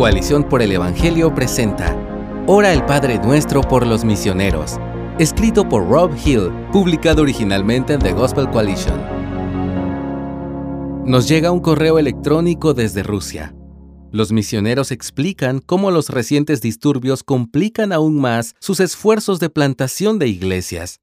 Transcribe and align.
Coalición 0.00 0.44
por 0.44 0.62
el 0.62 0.72
Evangelio 0.72 1.34
presenta 1.34 1.94
Ora 2.46 2.72
el 2.72 2.82
Padre 2.86 3.18
Nuestro 3.18 3.60
por 3.60 3.86
los 3.86 4.02
Misioneros, 4.02 4.78
escrito 5.18 5.68
por 5.68 5.86
Rob 5.90 6.10
Hill, 6.24 6.50
publicado 6.72 7.20
originalmente 7.20 7.92
en 7.92 8.00
The 8.00 8.14
Gospel 8.14 8.48
Coalition. 8.48 8.98
Nos 11.04 11.28
llega 11.28 11.50
un 11.50 11.60
correo 11.60 11.98
electrónico 11.98 12.72
desde 12.72 13.02
Rusia. 13.02 13.54
Los 14.10 14.32
misioneros 14.32 14.90
explican 14.90 15.60
cómo 15.60 15.90
los 15.90 16.08
recientes 16.08 16.62
disturbios 16.62 17.22
complican 17.22 17.92
aún 17.92 18.18
más 18.18 18.54
sus 18.58 18.80
esfuerzos 18.80 19.38
de 19.38 19.50
plantación 19.50 20.18
de 20.18 20.28
iglesias. 20.28 21.00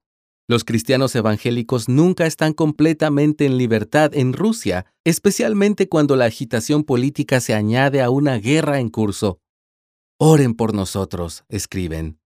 Los 0.50 0.64
cristianos 0.64 1.14
evangélicos 1.14 1.90
nunca 1.90 2.26
están 2.26 2.54
completamente 2.54 3.46
en 3.46 3.58
libertad 3.58 4.16
en 4.16 4.32
Rusia, 4.32 4.86
especialmente 5.04 5.90
cuando 5.90 6.16
la 6.16 6.24
agitación 6.24 6.86
política 6.86 7.42
se 7.42 7.54
añade 7.54 8.02
a 8.02 8.10
una 8.10 8.38
guerra 8.38 8.80
en 8.80 8.90
curso. 8.90 9.42
Oren 10.18 10.54
por 10.54 10.74
nosotros, 10.74 11.44
escriben. 11.50 12.22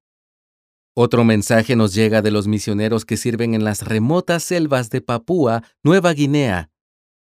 Otro 0.94 1.24
mensaje 1.24 1.76
nos 1.76 1.96
llega 1.96 2.22
de 2.22 2.30
los 2.30 2.48
misioneros 2.48 3.06
que 3.06 3.18
sirven 3.18 3.56
en 3.56 3.64
las 3.64 3.82
remotas 3.82 4.44
selvas 4.44 4.92
de 4.92 5.02
Papúa, 5.02 5.64
Nueva 5.84 6.14
Guinea. 6.14 6.70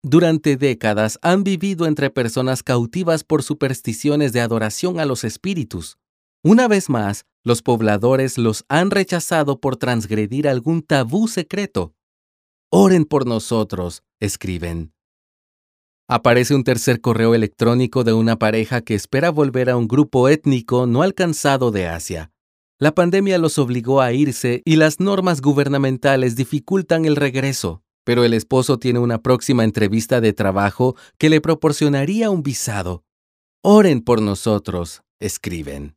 Durante 0.03 0.58
décadas 0.58 1.17
han 1.23 1.44
vivido 1.44 1.88
entre 1.88 2.12
personas 2.12 2.62
cautivas 2.62 3.23
por 3.23 3.41
supersticiones 3.41 4.31
de 4.31 4.41
adoración 4.41 5.00
a 5.00 5.05
los 5.05 5.23
espíritus. 5.23 5.98
Una 6.44 6.67
vez 6.67 6.89
más, 6.89 7.25
los 7.43 7.61
pobladores 7.61 8.38
los 8.38 8.65
han 8.70 8.91
rechazado 8.91 9.59
por 9.59 9.77
transgredir 9.77 10.47
algún 10.47 10.81
tabú 10.81 11.27
secreto. 11.27 11.93
Oren 12.69 13.05
por 13.05 13.27
nosotros, 13.27 14.03
escriben. 14.19 14.93
Aparece 16.07 16.55
un 16.55 16.63
tercer 16.63 17.02
correo 17.02 17.33
electrónico 17.35 18.03
de 18.03 18.13
una 18.13 18.38
pareja 18.38 18.81
que 18.81 18.95
espera 18.95 19.29
volver 19.29 19.69
a 19.69 19.77
un 19.77 19.88
grupo 19.88 20.27
étnico 20.29 20.85
no 20.85 21.02
alcanzado 21.02 21.71
de 21.71 21.88
Asia. 21.88 22.31
La 22.80 22.94
pandemia 22.94 23.38
los 23.38 23.57
obligó 23.57 24.02
a 24.02 24.11
irse 24.11 24.61
y 24.66 24.75
las 24.75 25.00
normas 25.00 25.41
gubernamentales 25.41 26.35
dificultan 26.35 27.05
el 27.05 27.16
regreso, 27.16 27.83
pero 28.03 28.25
el 28.25 28.33
esposo 28.33 28.80
tiene 28.80 29.00
una 29.00 29.22
próxima 29.22 29.63
entrevista 29.63 30.19
de 30.19 30.33
trabajo 30.33 30.95
que 31.17 31.30
le 31.30 31.39
proporcionaría 31.39 32.30
un 32.30 32.44
visado. 32.44 33.05
Oren 33.61 34.02
por 34.02 34.22
nosotros, 34.22 35.03
escriben. 35.19 35.95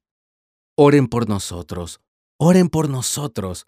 Oren 0.78 1.06
por 1.06 1.26
nosotros, 1.26 2.00
oren 2.38 2.68
por 2.68 2.90
nosotros, 2.90 3.66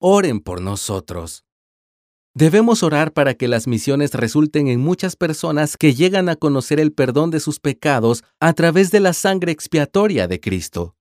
oren 0.00 0.40
por 0.40 0.62
nosotros. 0.62 1.44
Debemos 2.34 2.82
orar 2.82 3.12
para 3.12 3.34
que 3.34 3.48
las 3.48 3.66
misiones 3.66 4.14
resulten 4.14 4.66
en 4.68 4.80
muchas 4.80 5.14
personas 5.14 5.76
que 5.76 5.92
llegan 5.92 6.30
a 6.30 6.36
conocer 6.36 6.80
el 6.80 6.94
perdón 6.94 7.30
de 7.30 7.40
sus 7.40 7.60
pecados 7.60 8.24
a 8.40 8.54
través 8.54 8.90
de 8.90 9.00
la 9.00 9.12
sangre 9.12 9.52
expiatoria 9.52 10.26
de 10.26 10.40
Cristo. 10.40 10.96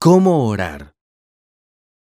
¿Cómo 0.00 0.48
orar? 0.48 0.94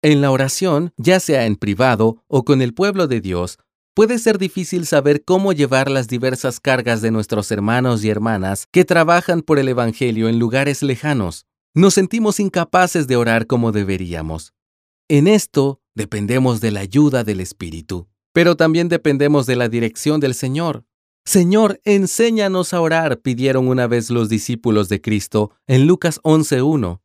En 0.01 0.19
la 0.19 0.31
oración, 0.31 0.91
ya 0.97 1.19
sea 1.19 1.45
en 1.45 1.55
privado 1.55 2.23
o 2.27 2.45
con 2.45 2.63
el 2.63 2.73
pueblo 2.73 3.05
de 3.05 3.21
Dios, 3.21 3.59
puede 3.93 4.17
ser 4.17 4.39
difícil 4.39 4.87
saber 4.87 5.23
cómo 5.23 5.53
llevar 5.53 5.91
las 5.91 6.07
diversas 6.07 6.59
cargas 6.59 7.03
de 7.03 7.11
nuestros 7.11 7.51
hermanos 7.51 8.03
y 8.03 8.09
hermanas 8.09 8.65
que 8.71 8.85
trabajan 8.85 9.43
por 9.43 9.59
el 9.59 9.67
Evangelio 9.67 10.27
en 10.27 10.39
lugares 10.39 10.81
lejanos 10.81 11.45
nos 11.73 11.93
sentimos 11.93 12.39
incapaces 12.39 13.07
de 13.07 13.15
orar 13.15 13.47
como 13.47 13.71
deberíamos. 13.71 14.53
En 15.07 15.27
esto 15.27 15.81
dependemos 15.95 16.61
de 16.61 16.71
la 16.71 16.81
ayuda 16.81 17.23
del 17.23 17.39
Espíritu, 17.39 18.07
pero 18.33 18.55
también 18.55 18.89
dependemos 18.89 19.45
de 19.45 19.55
la 19.55 19.69
dirección 19.69 20.19
del 20.19 20.33
Señor. 20.33 20.85
Señor, 21.25 21.79
enséñanos 21.83 22.73
a 22.73 22.81
orar, 22.81 23.19
pidieron 23.19 23.67
una 23.67 23.87
vez 23.87 24.09
los 24.09 24.29
discípulos 24.29 24.89
de 24.89 25.01
Cristo 25.01 25.51
en 25.67 25.87
Lucas 25.87 26.19
11.1. 26.23 27.01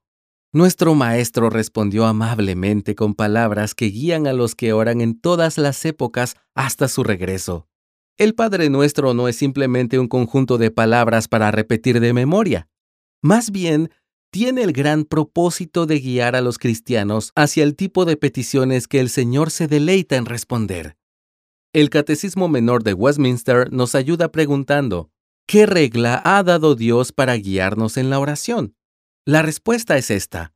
Nuestro 0.52 0.94
Maestro 0.94 1.50
respondió 1.50 2.06
amablemente 2.06 2.94
con 2.94 3.14
palabras 3.14 3.74
que 3.74 3.86
guían 3.86 4.26
a 4.26 4.32
los 4.32 4.54
que 4.54 4.72
oran 4.72 5.00
en 5.00 5.20
todas 5.20 5.58
las 5.58 5.84
épocas 5.84 6.36
hasta 6.54 6.88
su 6.88 7.02
regreso. 7.02 7.68
El 8.16 8.36
Padre 8.36 8.70
Nuestro 8.70 9.12
no 9.12 9.26
es 9.26 9.34
simplemente 9.34 9.98
un 9.98 10.06
conjunto 10.06 10.56
de 10.56 10.70
palabras 10.70 11.26
para 11.26 11.50
repetir 11.50 11.98
de 11.98 12.12
memoria. 12.12 12.68
Más 13.20 13.50
bien, 13.50 13.90
tiene 14.34 14.64
el 14.64 14.72
gran 14.72 15.04
propósito 15.04 15.86
de 15.86 16.00
guiar 16.00 16.34
a 16.34 16.40
los 16.40 16.58
cristianos 16.58 17.30
hacia 17.36 17.62
el 17.62 17.76
tipo 17.76 18.04
de 18.04 18.16
peticiones 18.16 18.88
que 18.88 18.98
el 18.98 19.08
Señor 19.08 19.52
se 19.52 19.68
deleita 19.68 20.16
en 20.16 20.26
responder. 20.26 20.96
El 21.72 21.88
Catecismo 21.88 22.48
Menor 22.48 22.82
de 22.82 22.94
Westminster 22.94 23.72
nos 23.72 23.94
ayuda 23.94 24.32
preguntando, 24.32 25.08
¿qué 25.46 25.66
regla 25.66 26.20
ha 26.24 26.42
dado 26.42 26.74
Dios 26.74 27.12
para 27.12 27.36
guiarnos 27.36 27.96
en 27.96 28.10
la 28.10 28.18
oración? 28.18 28.74
La 29.24 29.40
respuesta 29.42 29.96
es 29.98 30.10
esta. 30.10 30.52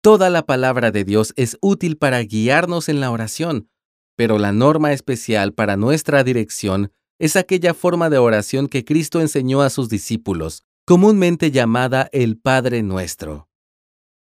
Toda 0.00 0.28
la 0.28 0.44
palabra 0.44 0.90
de 0.90 1.04
Dios 1.04 1.32
es 1.36 1.56
útil 1.60 1.98
para 1.98 2.18
guiarnos 2.24 2.88
en 2.88 2.98
la 2.98 3.12
oración, 3.12 3.68
pero 4.16 4.36
la 4.38 4.50
norma 4.50 4.92
especial 4.92 5.52
para 5.54 5.76
nuestra 5.76 6.24
dirección 6.24 6.90
es 7.20 7.36
aquella 7.36 7.72
forma 7.72 8.10
de 8.10 8.18
oración 8.18 8.66
que 8.66 8.84
Cristo 8.84 9.20
enseñó 9.20 9.62
a 9.62 9.70
sus 9.70 9.88
discípulos, 9.88 10.64
comúnmente 10.84 11.52
llamada 11.52 12.08
el 12.12 12.36
Padre 12.36 12.82
Nuestro. 12.82 13.48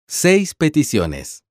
Seis 0.06 0.54
peticiones. 0.54 1.42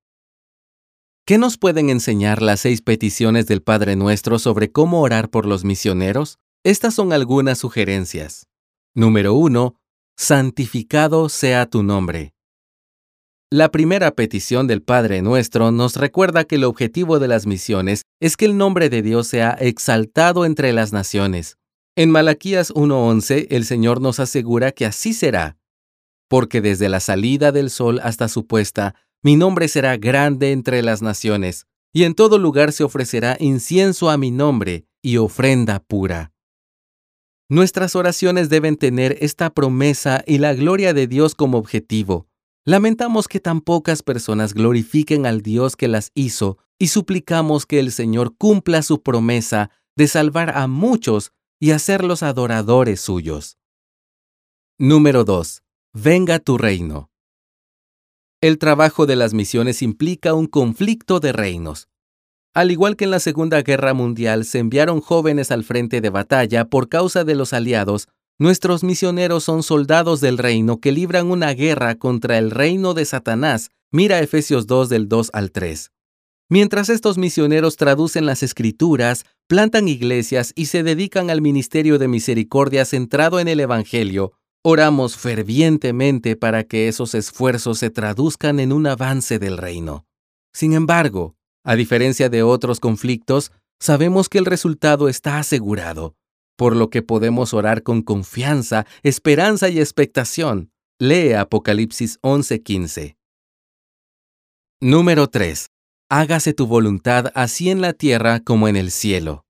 ¿Qué 1.25 1.37
nos 1.37 1.57
pueden 1.57 1.89
enseñar 1.89 2.41
las 2.41 2.61
seis 2.61 2.81
peticiones 2.81 3.45
del 3.47 3.61
Padre 3.61 3.97
Nuestro 3.97 4.39
sobre 4.39 4.71
cómo 4.71 5.01
orar 5.01 5.29
por 5.29 5.45
los 5.45 5.65
misioneros? 5.65 6.37
Estas 6.63 6.93
son 6.93 7.11
algunas 7.11 7.57
sugerencias. 7.57 8.47
Número 8.93 9.33
1. 9.33 9.75
Santificado 10.17 11.27
sea 11.27 11.65
tu 11.65 11.83
nombre. 11.83 12.33
La 13.51 13.71
primera 13.71 14.11
petición 14.11 14.65
del 14.65 14.81
Padre 14.81 15.21
Nuestro 15.21 15.71
nos 15.71 15.97
recuerda 15.97 16.45
que 16.45 16.55
el 16.55 16.63
objetivo 16.63 17.19
de 17.19 17.27
las 17.27 17.45
misiones 17.45 18.03
es 18.21 18.37
que 18.37 18.45
el 18.45 18.57
nombre 18.57 18.89
de 18.89 19.01
Dios 19.01 19.27
sea 19.27 19.51
exaltado 19.59 20.45
entre 20.45 20.71
las 20.71 20.93
naciones. 20.93 21.57
En 21.97 22.11
Malaquías 22.11 22.73
1:11 22.75 23.47
el 23.51 23.63
Señor 23.63 24.01
nos 24.01 24.19
asegura 24.19 24.73
que 24.73 24.85
así 24.85 25.13
será, 25.13 25.57
porque 26.27 26.59
desde 26.59 26.89
la 26.89 26.99
salida 26.99 27.53
del 27.53 27.69
sol 27.69 28.01
hasta 28.03 28.27
su 28.27 28.47
puesta, 28.47 28.95
mi 29.23 29.37
nombre 29.37 29.69
será 29.69 29.95
grande 29.95 30.51
entre 30.51 30.81
las 30.81 31.01
naciones, 31.01 31.67
y 31.93 32.03
en 32.03 32.13
todo 32.13 32.37
lugar 32.37 32.73
se 32.73 32.83
ofrecerá 32.83 33.37
incienso 33.39 34.09
a 34.09 34.17
mi 34.17 34.29
nombre 34.29 34.85
y 35.01 35.15
ofrenda 35.15 35.79
pura. 35.79 36.33
Nuestras 37.47 37.95
oraciones 37.95 38.49
deben 38.49 38.75
tener 38.75 39.17
esta 39.21 39.49
promesa 39.49 40.21
y 40.27 40.39
la 40.39 40.53
gloria 40.53 40.93
de 40.93 41.07
Dios 41.07 41.33
como 41.33 41.57
objetivo. 41.57 42.27
Lamentamos 42.65 43.29
que 43.29 43.39
tan 43.39 43.61
pocas 43.61 44.03
personas 44.03 44.53
glorifiquen 44.53 45.25
al 45.25 45.41
Dios 45.41 45.77
que 45.77 45.87
las 45.87 46.11
hizo 46.13 46.57
y 46.77 46.87
suplicamos 46.87 47.65
que 47.65 47.79
el 47.79 47.93
Señor 47.93 48.35
cumpla 48.35 48.81
su 48.81 49.01
promesa 49.01 49.69
de 49.95 50.07
salvar 50.09 50.57
a 50.57 50.67
muchos 50.67 51.31
y 51.59 51.71
hacerlos 51.71 52.23
adoradores 52.23 53.01
suyos. 53.01 53.57
Número 54.77 55.23
2. 55.23 55.63
Venga 55.93 56.39
tu 56.39 56.57
reino. 56.57 57.09
El 58.41 58.57
trabajo 58.57 59.05
de 59.05 59.15
las 59.15 59.33
misiones 59.33 59.81
implica 59.81 60.33
un 60.33 60.47
conflicto 60.47 61.19
de 61.19 61.31
reinos. 61.31 61.87
Al 62.53 62.71
igual 62.71 62.95
que 62.95 63.05
en 63.05 63.11
la 63.11 63.19
Segunda 63.19 63.61
Guerra 63.61 63.93
Mundial 63.93 64.45
se 64.45 64.59
enviaron 64.59 65.01
jóvenes 65.01 65.51
al 65.51 65.63
frente 65.63 66.01
de 66.01 66.09
batalla 66.09 66.65
por 66.65 66.89
causa 66.89 67.23
de 67.23 67.35
los 67.35 67.53
aliados, 67.53 68.07
nuestros 68.37 68.83
misioneros 68.83 69.45
son 69.45 69.63
soldados 69.63 70.19
del 70.19 70.37
reino 70.37 70.79
que 70.79 70.91
libran 70.91 71.31
una 71.31 71.53
guerra 71.53 71.95
contra 71.95 72.37
el 72.37 72.51
reino 72.51 72.93
de 72.93 73.05
Satanás. 73.05 73.71
Mira 73.91 74.19
Efesios 74.19 74.67
2 74.67 74.89
del 74.89 75.07
2 75.07 75.29
al 75.31 75.51
3. 75.51 75.91
Mientras 76.47 76.89
estos 76.89 77.17
misioneros 77.17 77.75
traducen 77.75 78.27
las 78.27 78.43
escrituras, 78.43 79.25
plantan 79.47 79.87
iglesias 79.87 80.53
y 80.55 80.67
se 80.67 80.83
dedican 80.83 81.31
al 81.31 81.41
ministerio 81.41 81.97
de 81.97 82.07
misericordia 82.07 82.85
centrado 82.85 83.39
en 83.39 83.47
el 83.47 83.59
Evangelio, 83.59 84.33
oramos 84.63 85.17
fervientemente 85.17 86.35
para 86.35 86.63
que 86.63 86.87
esos 86.87 87.15
esfuerzos 87.15 87.79
se 87.79 87.89
traduzcan 87.89 88.59
en 88.59 88.73
un 88.73 88.85
avance 88.85 89.39
del 89.39 89.57
reino. 89.57 90.05
Sin 90.53 90.73
embargo, 90.73 91.35
a 91.63 91.75
diferencia 91.75 92.29
de 92.29 92.43
otros 92.43 92.79
conflictos, 92.79 93.51
sabemos 93.79 94.29
que 94.29 94.37
el 94.37 94.45
resultado 94.45 95.09
está 95.09 95.39
asegurado, 95.39 96.15
por 96.57 96.75
lo 96.75 96.91
que 96.91 97.01
podemos 97.01 97.55
orar 97.55 97.81
con 97.81 98.03
confianza, 98.03 98.85
esperanza 99.01 99.69
y 99.69 99.79
expectación. 99.79 100.69
Lee 100.99 101.33
Apocalipsis 101.33 102.19
11:15. 102.21 103.17
Número 104.79 105.27
3 105.27 105.74
hágase 106.09 106.53
tu 106.53 106.67
voluntad 106.67 107.31
así 107.33 107.69
en 107.69 107.81
la 107.81 107.93
tierra 107.93 108.39
como 108.39 108.67
en 108.67 108.75
el 108.75 108.91
cielo. 108.91 109.45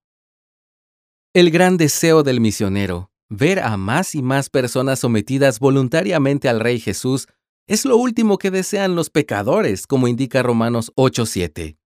El 1.33 1.51
gran 1.51 1.77
deseo 1.77 2.23
del 2.23 2.39
misionero, 2.39 3.11
ver 3.29 3.59
a 3.59 3.75
más 3.75 4.15
y 4.15 4.21
más 4.21 4.49
personas 4.49 4.99
sometidas 4.99 5.59
voluntariamente 5.59 6.47
al 6.47 6.61
Rey 6.61 6.79
Jesús, 6.79 7.27
es 7.67 7.83
lo 7.83 7.97
último 7.97 8.37
que 8.37 8.51
desean 8.51 8.95
los 8.95 9.09
pecadores, 9.09 9.87
como 9.87 10.07
indica 10.07 10.43
Romanos 10.43 10.93
8:7. 10.95 11.77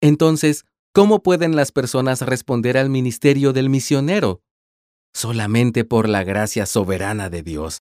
Entonces, 0.00 0.64
¿cómo 0.92 1.22
pueden 1.22 1.56
las 1.56 1.72
personas 1.72 2.20
responder 2.20 2.76
al 2.76 2.90
ministerio 2.90 3.52
del 3.52 3.70
misionero? 3.70 4.42
Solamente 5.14 5.84
por 5.84 6.08
la 6.08 6.22
gracia 6.22 6.66
soberana 6.66 7.28
de 7.28 7.42
Dios. 7.42 7.78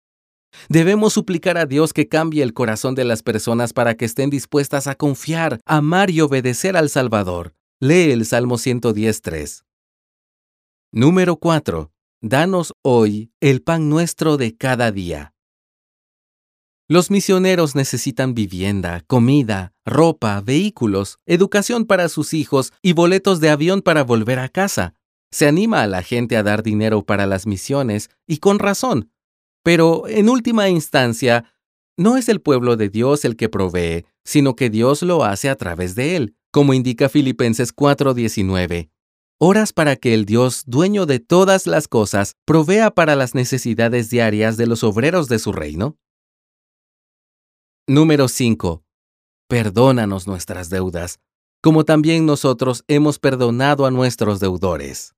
Debemos 0.69 1.13
suplicar 1.13 1.57
a 1.57 1.65
Dios 1.65 1.93
que 1.93 2.07
cambie 2.07 2.43
el 2.43 2.53
corazón 2.53 2.95
de 2.95 3.03
las 3.03 3.23
personas 3.23 3.73
para 3.73 3.95
que 3.95 4.05
estén 4.05 4.29
dispuestas 4.29 4.87
a 4.87 4.95
confiar, 4.95 5.59
amar 5.65 6.09
y 6.09 6.21
obedecer 6.21 6.77
al 6.77 6.89
Salvador. 6.89 7.53
Lee 7.79 8.11
el 8.11 8.25
Salmo 8.25 8.57
110.3. 8.57 9.63
Número 10.91 11.37
4. 11.37 11.91
Danos 12.21 12.73
hoy 12.83 13.31
el 13.39 13.61
pan 13.63 13.89
nuestro 13.89 14.37
de 14.37 14.55
cada 14.55 14.91
día. 14.91 15.33
Los 16.87 17.09
misioneros 17.09 17.73
necesitan 17.73 18.33
vivienda, 18.33 19.01
comida, 19.07 19.73
ropa, 19.85 20.41
vehículos, 20.41 21.19
educación 21.25 21.85
para 21.85 22.09
sus 22.09 22.33
hijos 22.33 22.73
y 22.81 22.91
boletos 22.91 23.39
de 23.39 23.49
avión 23.49 23.81
para 23.81 24.03
volver 24.03 24.39
a 24.39 24.49
casa. 24.49 24.93
Se 25.31 25.47
anima 25.47 25.81
a 25.81 25.87
la 25.87 26.03
gente 26.03 26.35
a 26.35 26.43
dar 26.43 26.63
dinero 26.63 27.05
para 27.05 27.25
las 27.25 27.47
misiones, 27.47 28.09
y 28.27 28.39
con 28.39 28.59
razón. 28.59 29.10
Pero, 29.63 30.07
en 30.07 30.29
última 30.29 30.69
instancia, 30.69 31.53
no 31.97 32.17
es 32.17 32.29
el 32.29 32.41
pueblo 32.41 32.77
de 32.77 32.89
Dios 32.89 33.25
el 33.25 33.35
que 33.35 33.49
provee, 33.49 34.05
sino 34.23 34.55
que 34.55 34.69
Dios 34.69 35.01
lo 35.03 35.23
hace 35.23 35.49
a 35.49 35.55
través 35.55 35.95
de 35.95 36.15
él, 36.15 36.35
como 36.51 36.73
indica 36.73 37.09
Filipenses 37.09 37.73
4:19. 37.73 38.89
Horas 39.39 39.73
para 39.73 39.95
que 39.95 40.13
el 40.13 40.25
Dios, 40.25 40.63
dueño 40.67 41.05
de 41.05 41.19
todas 41.19 41.65
las 41.65 41.87
cosas, 41.87 42.35
provea 42.45 42.91
para 42.91 43.15
las 43.15 43.33
necesidades 43.33 44.09
diarias 44.09 44.55
de 44.57 44.67
los 44.67 44.83
obreros 44.83 45.27
de 45.29 45.39
su 45.39 45.51
reino. 45.51 45.97
Número 47.87 48.27
5. 48.27 48.83
Perdónanos 49.47 50.27
nuestras 50.27 50.69
deudas, 50.69 51.19
como 51.61 51.85
también 51.85 52.25
nosotros 52.25 52.83
hemos 52.87 53.19
perdonado 53.19 53.85
a 53.85 53.91
nuestros 53.91 54.39
deudores. 54.39 55.13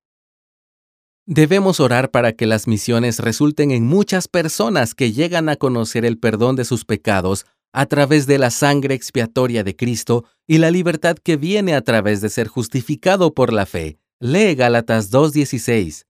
Debemos 1.25 1.79
orar 1.79 2.11
para 2.11 2.33
que 2.33 2.45
las 2.45 2.67
misiones 2.67 3.19
resulten 3.19 3.71
en 3.71 3.87
muchas 3.87 4.27
personas 4.27 4.93
que 4.93 5.13
llegan 5.13 5.47
a 5.47 5.55
conocer 5.55 6.03
el 6.03 6.19
perdón 6.19 6.57
de 6.57 6.65
sus 6.65 6.83
pecados 6.83 7.45
a 7.71 7.85
través 7.85 8.27
de 8.27 8.37
la 8.37 8.51
sangre 8.51 8.93
expiatoria 8.93 9.63
de 9.63 9.73
Cristo 9.73 10.25
y 10.47 10.57
la 10.57 10.69
libertad 10.69 11.15
que 11.15 11.37
viene 11.37 11.75
a 11.75 11.81
través 11.81 12.19
de 12.19 12.29
ser 12.29 12.49
justificado 12.49 13.33
por 13.33 13.53
la 13.53 13.65
fe. 13.65 13.97
Lee 14.19 14.53
Gálatas 14.55 15.13
2.16. 15.13 16.03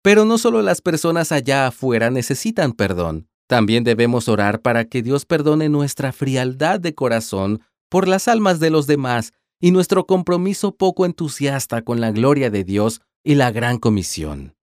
Pero 0.00 0.24
no 0.24 0.38
solo 0.38 0.62
las 0.62 0.80
personas 0.80 1.32
allá 1.32 1.66
afuera 1.66 2.10
necesitan 2.10 2.72
perdón. 2.72 3.26
También 3.48 3.82
debemos 3.82 4.28
orar 4.28 4.60
para 4.60 4.84
que 4.84 5.02
Dios 5.02 5.26
perdone 5.26 5.68
nuestra 5.68 6.12
frialdad 6.12 6.78
de 6.78 6.94
corazón 6.94 7.62
por 7.88 8.06
las 8.06 8.28
almas 8.28 8.60
de 8.60 8.70
los 8.70 8.86
demás 8.86 9.32
y 9.60 9.72
nuestro 9.72 10.06
compromiso 10.06 10.76
poco 10.76 11.04
entusiasta 11.04 11.82
con 11.82 12.00
la 12.00 12.12
gloria 12.12 12.48
de 12.48 12.62
Dios 12.62 13.00
y 13.24 13.36
la 13.36 13.50
gran 13.52 13.78
comisión. 13.78 14.56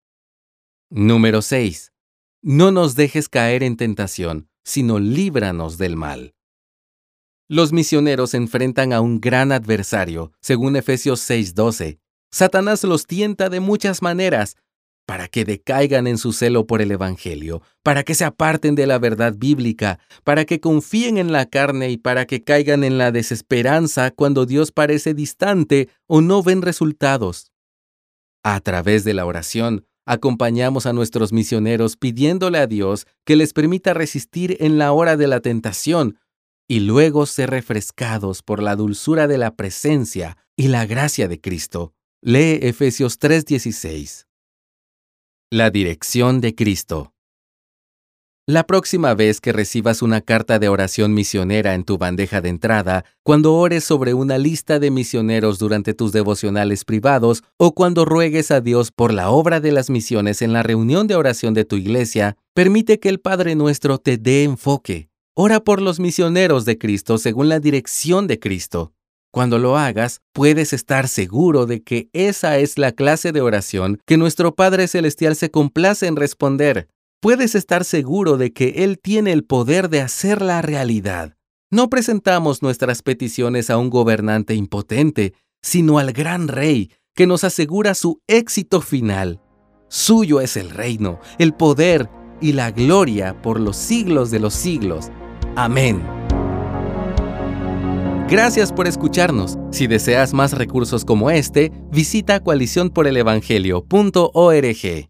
Número 0.90 1.42
6. 1.42 1.94
No 2.42 2.72
nos 2.72 2.96
dejes 2.96 3.30
caer 3.30 3.64
en 3.64 3.78
tentación, 3.78 4.50
sino 4.64 5.00
líbranos 5.00 5.78
del 5.78 5.96
mal. 5.96 6.34
Los 7.48 7.74
misioneros 7.74 8.34
enfrentan 8.34 8.94
a 8.94 9.02
un 9.02 9.20
gran 9.20 9.52
adversario, 9.52 10.32
según 10.42 10.76
Efesios 10.76 11.20
6:12. 11.22 12.00
Satanás 12.32 12.84
los 12.84 13.08
tienta 13.08 13.50
de 13.50 13.60
muchas 13.60 14.02
maneras, 14.02 14.56
para 15.08 15.28
que 15.28 15.46
decaigan 15.46 16.06
en 16.06 16.20
su 16.20 16.34
celo 16.34 16.68
por 16.68 16.84
el 16.84 16.92
Evangelio, 16.92 17.64
para 17.82 18.04
que 18.04 18.14
se 18.14 18.26
aparten 18.26 18.76
de 18.76 18.86
la 18.86 19.00
verdad 19.00 19.34
bíblica, 19.36 19.98
para 20.24 20.46
que 20.46 20.60
confíen 20.60 21.18
en 21.18 21.32
la 21.32 21.48
carne 21.48 21.90
y 21.90 21.98
para 21.98 22.28
que 22.28 22.44
caigan 22.44 22.84
en 22.84 23.00
la 23.00 23.12
desesperanza 23.12 24.12
cuando 24.12 24.46
Dios 24.46 24.72
parece 24.72 25.16
distante 25.16 25.90
o 26.06 26.22
no 26.22 26.44
ven 26.44 26.62
resultados. 26.62 27.49
A 28.44 28.60
través 28.62 29.04
de 29.04 29.14
la 29.14 29.26
oración, 29.26 29.86
acompañamos 30.06 30.86
a 30.86 30.94
nuestros 30.94 31.34
misioneros 31.34 31.98
pidiéndole 31.98 32.58
a 32.58 32.68
Dios 32.68 33.06
que 33.26 33.36
les 33.36 33.54
permita 33.54 33.94
resistir 33.94 34.58
en 34.60 34.78
la 34.78 34.92
hora 34.92 35.18
de 35.18 35.28
la 35.28 35.40
tentación 35.40 36.18
y 36.68 36.82
luego 36.82 37.26
ser 37.26 37.50
refrescados 37.50 38.42
por 38.44 38.62
la 38.62 38.76
dulzura 38.76 39.28
de 39.28 39.38
la 39.38 39.56
presencia 39.56 40.38
y 40.56 40.68
la 40.68 40.86
gracia 40.86 41.28
de 41.28 41.42
Cristo. 41.42 41.94
Lee 42.22 42.60
Efesios 42.62 43.20
3:16. 43.20 44.26
La 45.52 45.70
dirección 45.72 46.42
de 46.42 46.54
Cristo. 46.54 47.14
La 48.50 48.66
próxima 48.66 49.14
vez 49.14 49.42
que 49.42 49.54
recibas 49.54 50.02
una 50.02 50.22
carta 50.22 50.58
de 50.58 50.70
oración 50.70 51.14
misionera 51.14 51.76
en 51.76 51.84
tu 51.84 52.00
bandeja 52.00 52.42
de 52.42 52.50
entrada, 52.50 53.06
cuando 53.22 53.54
ores 53.54 53.84
sobre 53.84 54.16
una 54.16 54.40
lista 54.40 54.80
de 54.80 54.90
misioneros 54.90 55.60
durante 55.60 55.94
tus 55.94 56.14
devocionales 56.14 56.84
privados 56.84 57.44
o 57.58 57.76
cuando 57.76 58.06
ruegues 58.06 58.50
a 58.50 58.60
Dios 58.60 58.90
por 58.90 59.14
la 59.14 59.30
obra 59.30 59.60
de 59.60 59.72
las 59.72 59.92
misiones 59.92 60.42
en 60.42 60.52
la 60.52 60.64
reunión 60.64 61.06
de 61.06 61.16
oración 61.16 61.54
de 61.54 61.64
tu 61.64 61.76
iglesia, 61.76 62.38
permite 62.56 63.00
que 63.00 63.10
el 63.10 63.20
Padre 63.20 63.54
nuestro 63.54 64.00
te 64.00 64.18
dé 64.18 64.46
enfoque. 64.46 65.12
Ora 65.36 65.60
por 65.60 65.80
los 65.80 66.00
misioneros 66.00 66.66
de 66.66 66.80
Cristo 66.80 67.20
según 67.20 67.50
la 67.50 67.60
dirección 67.60 68.26
de 68.26 68.40
Cristo. 68.40 68.94
Cuando 69.30 69.60
lo 69.60 69.78
hagas, 69.78 70.22
puedes 70.34 70.74
estar 70.74 71.08
seguro 71.08 71.68
de 71.68 71.84
que 71.84 72.10
esa 72.14 72.58
es 72.58 72.80
la 72.80 72.94
clase 72.94 73.32
de 73.32 73.42
oración 73.42 74.00
que 74.08 74.18
nuestro 74.18 74.56
Padre 74.56 74.88
Celestial 74.88 75.36
se 75.36 75.52
complace 75.52 76.08
en 76.08 76.16
responder. 76.16 76.88
Puedes 77.22 77.54
estar 77.54 77.84
seguro 77.84 78.38
de 78.38 78.54
que 78.54 78.86
Él 78.86 78.98
tiene 78.98 79.34
el 79.34 79.44
poder 79.44 79.90
de 79.90 80.00
hacerla 80.00 80.62
realidad. 80.62 81.36
No 81.70 81.90
presentamos 81.90 82.62
nuestras 82.62 83.02
peticiones 83.02 83.70
a 83.70 83.78
un 83.78 83.90
gobernante 83.90 84.56
impotente, 84.56 85.34
sino 85.62 86.00
al 86.00 86.14
gran 86.14 86.48
Rey, 86.48 86.94
que 87.14 87.28
nos 87.28 87.44
asegura 87.44 87.94
su 87.94 88.22
éxito 88.28 88.80
final. 88.80 89.42
Suyo 89.90 90.40
es 90.40 90.56
el 90.56 90.70
reino, 90.70 91.20
el 91.40 91.54
poder 91.54 92.10
y 92.40 92.54
la 92.54 92.72
gloria 92.72 93.42
por 93.42 93.60
los 93.60 93.76
siglos 93.76 94.32
de 94.32 94.40
los 94.40 94.54
siglos. 94.54 95.10
Amén. 95.58 96.02
Gracias 98.30 98.72
por 98.72 98.88
escucharnos. 98.88 99.58
Si 99.72 99.88
deseas 99.88 100.34
más 100.34 100.54
recursos 100.54 101.04
como 101.04 101.32
este, 101.32 101.74
visita 101.92 102.40
coaliciónporelevangelio.org. 102.40 105.09